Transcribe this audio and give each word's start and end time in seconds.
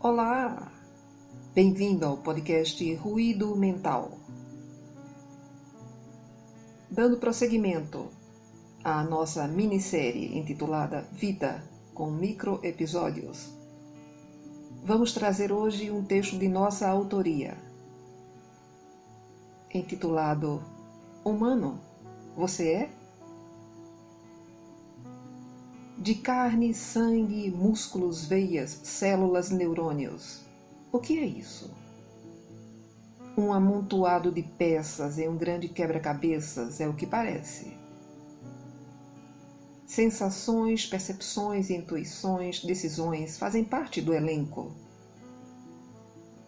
Olá! 0.00 0.70
Bem-vindo 1.54 2.06
ao 2.06 2.18
podcast 2.18 2.94
Ruído 2.94 3.56
Mental. 3.56 4.18
Dando 6.90 7.18
prosseguimento 7.18 8.08
à 8.84 9.02
nossa 9.02 9.46
minissérie 9.48 10.38
intitulada 10.38 11.08
Vida, 11.12 11.62
com 11.92 12.10
micro 12.10 12.60
episódios, 12.62 13.52
vamos 14.84 15.12
trazer 15.12 15.52
hoje 15.52 15.90
um 15.90 16.04
texto 16.04 16.38
de 16.38 16.48
nossa 16.48 16.88
autoria, 16.88 17.56
intitulado 19.74 20.62
Humano, 21.24 21.80
você 22.36 22.72
é? 22.72 22.97
De 26.00 26.14
carne, 26.14 26.72
sangue, 26.72 27.50
músculos, 27.50 28.24
veias, 28.24 28.70
células, 28.84 29.50
neurônios. 29.50 30.40
O 30.92 31.00
que 31.00 31.18
é 31.18 31.26
isso? 31.26 31.70
Um 33.36 33.52
amontoado 33.52 34.30
de 34.30 34.42
peças 34.42 35.18
em 35.18 35.28
um 35.28 35.36
grande 35.36 35.68
quebra-cabeças 35.68 36.80
é 36.80 36.88
o 36.88 36.94
que 36.94 37.06
parece. 37.06 37.76
Sensações, 39.86 40.86
percepções, 40.86 41.68
intuições, 41.68 42.62
decisões 42.62 43.36
fazem 43.36 43.64
parte 43.64 44.00
do 44.00 44.14
elenco. 44.14 44.72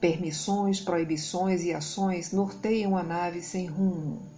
Permissões, 0.00 0.80
proibições 0.80 1.64
e 1.64 1.72
ações 1.72 2.32
norteiam 2.32 2.96
a 2.96 3.02
nave 3.02 3.42
sem 3.42 3.66
rumo. 3.66 4.33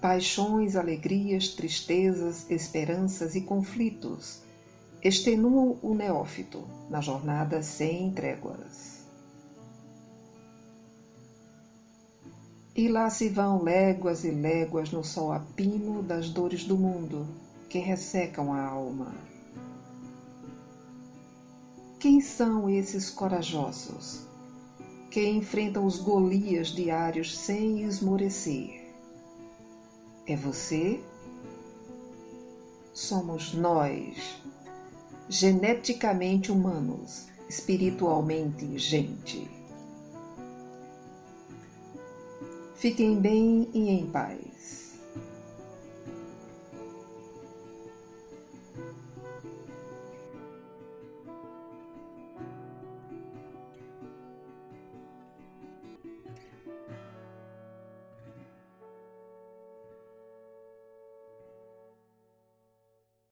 Paixões, 0.00 0.76
alegrias, 0.76 1.48
tristezas, 1.48 2.50
esperanças 2.50 3.34
e 3.34 3.42
conflitos 3.42 4.40
extenuam 5.02 5.78
o 5.82 5.94
neófito 5.94 6.64
na 6.88 7.02
jornada 7.02 7.62
sem 7.62 8.10
tréguas. 8.12 9.00
E 12.74 12.88
lá 12.88 13.10
se 13.10 13.28
vão 13.28 13.62
léguas 13.62 14.24
e 14.24 14.30
léguas 14.30 14.90
no 14.90 15.04
sol 15.04 15.32
a 15.32 15.40
pino 15.40 16.02
das 16.02 16.30
dores 16.30 16.64
do 16.64 16.78
mundo 16.78 17.26
que 17.68 17.78
ressecam 17.78 18.54
a 18.54 18.62
alma. 18.62 19.14
Quem 21.98 22.22
são 22.22 22.70
esses 22.70 23.10
corajosos 23.10 24.26
que 25.10 25.28
enfrentam 25.28 25.84
os 25.84 25.98
Golias 25.98 26.68
diários 26.68 27.36
sem 27.36 27.82
esmorecer? 27.82 28.79
É 30.30 30.36
você? 30.36 31.00
Somos 32.94 33.52
nós, 33.52 34.40
geneticamente 35.28 36.52
humanos, 36.52 37.26
espiritualmente 37.48 38.78
gente. 38.78 39.50
Fiquem 42.76 43.18
bem 43.18 43.68
e 43.74 43.88
em 43.88 44.08
paz. 44.08 44.89